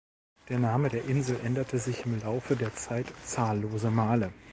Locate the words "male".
3.91-4.33